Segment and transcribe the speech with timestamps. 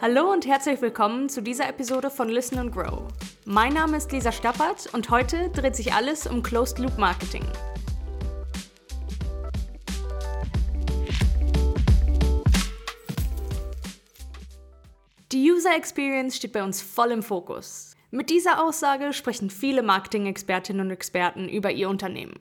[0.00, 3.08] Hallo und herzlich willkommen zu dieser Episode von Listen and Grow.
[3.44, 7.42] Mein Name ist Lisa Stappert und heute dreht sich alles um Closed Loop Marketing.
[15.32, 17.96] Die User Experience steht bei uns voll im Fokus.
[18.12, 22.38] Mit dieser Aussage sprechen viele Marketing-Expertinnen und Experten über ihr Unternehmen.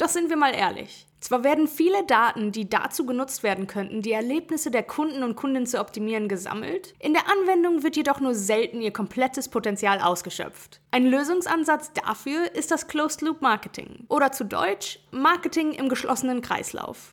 [0.00, 1.06] Doch sind wir mal ehrlich.
[1.20, 5.66] Zwar werden viele Daten, die dazu genutzt werden könnten, die Erlebnisse der Kunden und Kundinnen
[5.66, 10.80] zu optimieren, gesammelt, in der Anwendung wird jedoch nur selten ihr komplettes Potenzial ausgeschöpft.
[10.90, 17.10] Ein Lösungsansatz dafür ist das Closed Loop Marketing oder zu Deutsch Marketing im geschlossenen Kreislauf.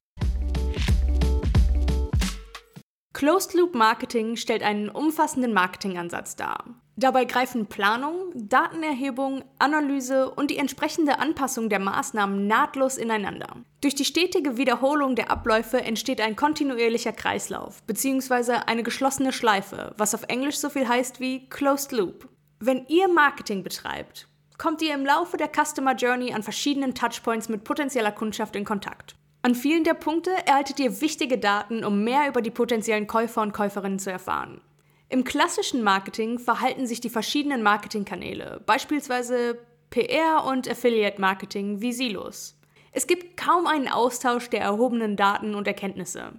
[3.12, 6.63] Closed Loop Marketing stellt einen umfassenden Marketingansatz dar.
[7.00, 13.58] Dabei greifen Planung, Datenerhebung, Analyse und die entsprechende Anpassung der Maßnahmen nahtlos ineinander.
[13.82, 18.54] Durch die stetige Wiederholung der Abläufe entsteht ein kontinuierlicher Kreislauf bzw.
[18.66, 22.30] eine geschlossene Schleife, was auf Englisch so viel heißt wie Closed Loop.
[22.60, 24.27] Wenn ihr Marketing betreibt,
[24.58, 29.16] kommt ihr im Laufe der Customer Journey an verschiedenen Touchpoints mit potenzieller Kundschaft in Kontakt.
[29.43, 33.54] An vielen der Punkte erhaltet ihr wichtige Daten, um mehr über die potenziellen Käufer und
[33.54, 34.62] Käuferinnen zu erfahren.
[35.10, 39.58] Im klassischen Marketing verhalten sich die verschiedenen Marketingkanäle, beispielsweise
[39.90, 42.60] PR und Affiliate Marketing, wie Silos.
[42.91, 46.34] Es gibt kaum einen Austausch der erhobenen Daten und Erkenntnisse.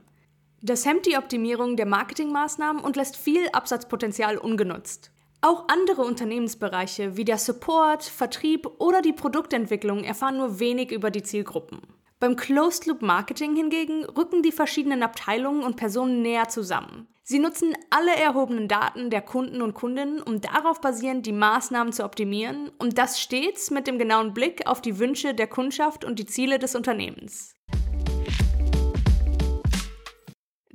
[0.60, 5.12] Das hemmt die Optimierung der Marketingmaßnahmen und lässt viel Absatzpotenzial ungenutzt.
[5.40, 11.22] Auch andere Unternehmensbereiche wie der Support, Vertrieb oder die Produktentwicklung erfahren nur wenig über die
[11.22, 11.80] Zielgruppen.
[12.20, 17.06] Beim Closed Loop Marketing hingegen rücken die verschiedenen Abteilungen und Personen näher zusammen.
[17.22, 22.02] Sie nutzen alle erhobenen Daten der Kunden und Kundinnen, um darauf basierend die Maßnahmen zu
[22.04, 26.26] optimieren und das stets mit dem genauen Blick auf die Wünsche der Kundschaft und die
[26.26, 27.54] Ziele des Unternehmens.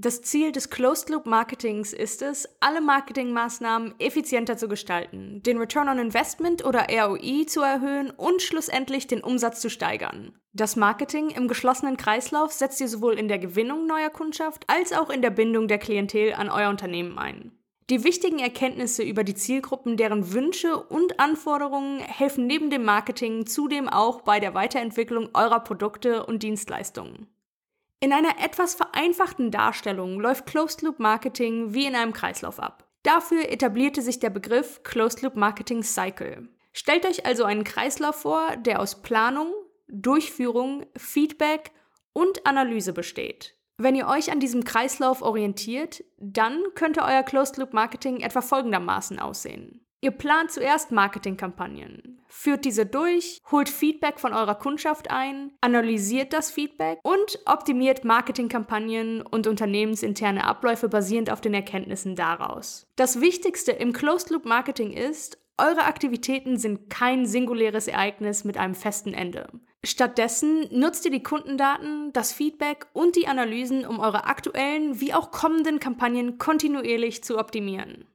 [0.03, 5.87] Das Ziel des Closed Loop Marketings ist es, alle Marketingmaßnahmen effizienter zu gestalten, den Return
[5.87, 10.37] on Investment oder ROI zu erhöhen und schlussendlich den Umsatz zu steigern.
[10.51, 15.09] Das Marketing im geschlossenen Kreislauf setzt ihr sowohl in der Gewinnung neuer Kundschaft als auch
[15.09, 17.57] in der Bindung der Klientel an euer Unternehmen ein.
[17.89, 23.87] Die wichtigen Erkenntnisse über die Zielgruppen, deren Wünsche und Anforderungen helfen neben dem Marketing zudem
[23.87, 27.32] auch bei der Weiterentwicklung eurer Produkte und Dienstleistungen.
[28.03, 32.85] In einer etwas vereinfachten Darstellung läuft Closed Loop Marketing wie in einem Kreislauf ab.
[33.03, 36.49] Dafür etablierte sich der Begriff Closed Loop Marketing Cycle.
[36.73, 39.53] Stellt euch also einen Kreislauf vor, der aus Planung,
[39.87, 41.71] Durchführung, Feedback
[42.11, 43.55] und Analyse besteht.
[43.77, 49.17] Wenn ihr euch an diesem Kreislauf orientiert, dann könnte euer Closed Loop Marketing etwa folgendermaßen
[49.17, 49.79] aussehen.
[50.01, 56.49] Ihr plant zuerst Marketingkampagnen, führt diese durch, holt Feedback von eurer Kundschaft ein, analysiert das
[56.49, 62.87] Feedback und optimiert Marketingkampagnen und unternehmensinterne Abläufe basierend auf den Erkenntnissen daraus.
[62.95, 68.73] Das Wichtigste im Closed Loop Marketing ist, eure Aktivitäten sind kein singuläres Ereignis mit einem
[68.73, 69.47] festen Ende.
[69.85, 75.29] Stattdessen nutzt ihr die Kundendaten, das Feedback und die Analysen, um eure aktuellen wie auch
[75.29, 78.07] kommenden Kampagnen kontinuierlich zu optimieren.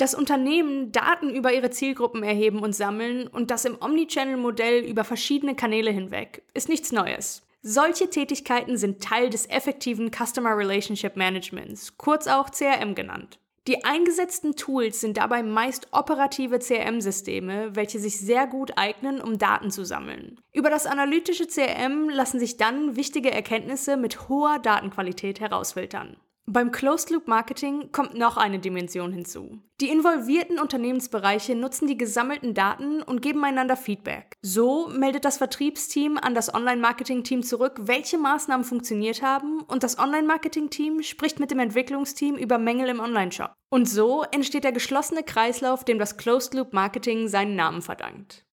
[0.00, 5.54] Dass Unternehmen Daten über ihre Zielgruppen erheben und sammeln und das im Omnichannel-Modell über verschiedene
[5.54, 7.42] Kanäle hinweg, ist nichts Neues.
[7.62, 13.38] Solche Tätigkeiten sind Teil des effektiven Customer Relationship Managements, kurz auch CRM genannt.
[13.66, 19.70] Die eingesetzten Tools sind dabei meist operative CRM-Systeme, welche sich sehr gut eignen, um Daten
[19.70, 20.40] zu sammeln.
[20.54, 26.16] Über das analytische CRM lassen sich dann wichtige Erkenntnisse mit hoher Datenqualität herausfiltern.
[26.52, 29.60] Beim Closed Loop Marketing kommt noch eine Dimension hinzu.
[29.80, 34.36] Die involvierten Unternehmensbereiche nutzen die gesammelten Daten und geben einander Feedback.
[34.42, 41.04] So meldet das Vertriebsteam an das Online-Marketing-Team zurück, welche Maßnahmen funktioniert haben und das Online-Marketing-Team
[41.04, 43.52] spricht mit dem Entwicklungsteam über Mängel im Online-Shop.
[43.68, 48.44] Und so entsteht der geschlossene Kreislauf, dem das Closed Loop Marketing seinen Namen verdankt.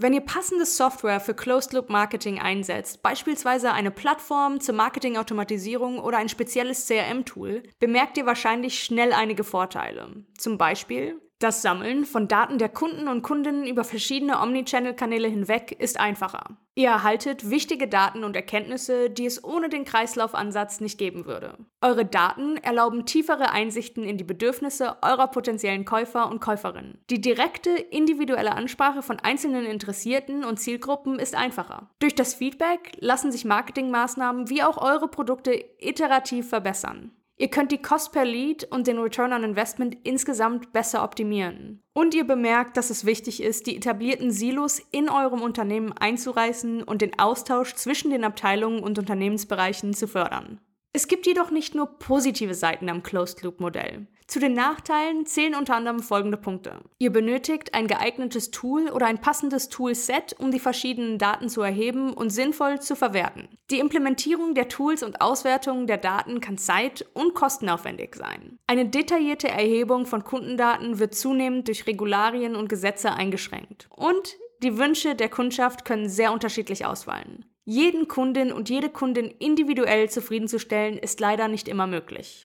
[0.00, 6.18] Wenn ihr passende Software für Closed Loop Marketing einsetzt, beispielsweise eine Plattform zur Marketingautomatisierung oder
[6.18, 10.24] ein spezielles CRM-Tool, bemerkt ihr wahrscheinlich schnell einige Vorteile.
[10.38, 16.00] Zum Beispiel, das Sammeln von Daten der Kunden und Kundinnen über verschiedene Omnichannel-Kanäle hinweg ist
[16.00, 16.56] einfacher.
[16.74, 21.58] Ihr erhaltet wichtige Daten und Erkenntnisse, die es ohne den Kreislaufansatz nicht geben würde.
[21.80, 26.98] Eure Daten erlauben tiefere Einsichten in die Bedürfnisse eurer potenziellen Käufer und Käuferinnen.
[27.10, 31.90] Die direkte, individuelle Ansprache von einzelnen Interessierten und Zielgruppen ist einfacher.
[31.98, 37.12] Durch das Feedback lassen sich Marketingmaßnahmen wie auch eure Produkte iterativ verbessern.
[37.40, 41.80] Ihr könnt die Cost per Lead und den Return on Investment insgesamt besser optimieren.
[41.94, 47.00] Und ihr bemerkt, dass es wichtig ist, die etablierten Silos in eurem Unternehmen einzureißen und
[47.00, 50.60] den Austausch zwischen den Abteilungen und Unternehmensbereichen zu fördern.
[50.92, 54.08] Es gibt jedoch nicht nur positive Seiten am Closed-Loop-Modell.
[54.28, 56.82] Zu den Nachteilen zählen unter anderem folgende Punkte.
[56.98, 62.12] Ihr benötigt ein geeignetes Tool oder ein passendes Toolset, um die verschiedenen Daten zu erheben
[62.12, 63.48] und sinnvoll zu verwerten.
[63.70, 68.58] Die Implementierung der Tools und Auswertung der Daten kann zeit- und kostenaufwendig sein.
[68.66, 73.88] Eine detaillierte Erhebung von Kundendaten wird zunehmend durch Regularien und Gesetze eingeschränkt.
[73.96, 77.46] Und die Wünsche der Kundschaft können sehr unterschiedlich ausfallen.
[77.64, 82.44] Jeden Kundin und jede Kundin individuell zufriedenzustellen, ist leider nicht immer möglich.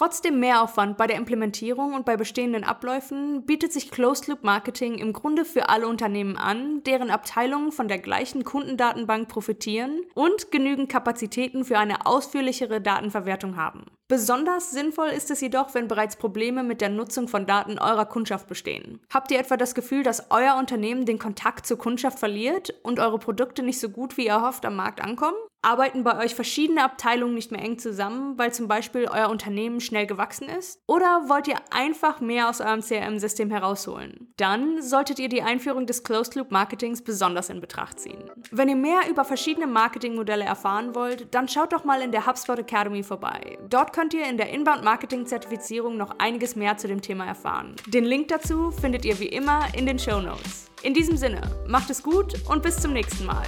[0.00, 4.94] Trotz dem Mehraufwand bei der Implementierung und bei bestehenden Abläufen bietet sich Closed Loop Marketing
[4.94, 10.88] im Grunde für alle Unternehmen an, deren Abteilungen von der gleichen Kundendatenbank profitieren und genügend
[10.88, 13.84] Kapazitäten für eine ausführlichere Datenverwertung haben.
[14.10, 18.48] Besonders sinnvoll ist es jedoch, wenn bereits Probleme mit der Nutzung von Daten eurer Kundschaft
[18.48, 18.98] bestehen.
[19.08, 23.20] Habt ihr etwa das Gefühl, dass euer Unternehmen den Kontakt zur Kundschaft verliert und eure
[23.20, 25.36] Produkte nicht so gut wie ihr hofft am Markt ankommen?
[25.62, 30.06] Arbeiten bei euch verschiedene Abteilungen nicht mehr eng zusammen, weil zum Beispiel euer Unternehmen schnell
[30.06, 30.80] gewachsen ist?
[30.86, 34.32] Oder wollt ihr einfach mehr aus eurem CRM-System herausholen?
[34.38, 38.30] Dann solltet ihr die Einführung des Closed-Loop-Marketings besonders in Betracht ziehen.
[38.50, 42.58] Wenn ihr mehr über verschiedene Marketingmodelle erfahren wollt, dann schaut doch mal in der HubSpot
[42.58, 43.58] Academy vorbei.
[43.68, 47.76] Dort könnt ihr in der Inbound-Marketing-Zertifizierung noch einiges mehr zu dem Thema erfahren.
[47.86, 50.70] Den Link dazu findet ihr wie immer in den Show Notes.
[50.82, 53.46] In diesem Sinne, macht es gut und bis zum nächsten Mal.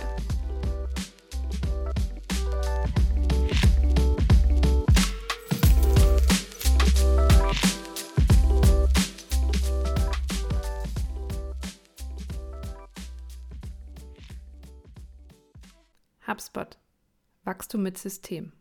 [16.29, 16.77] HubSpot.
[17.45, 18.53] Wachstum mit System.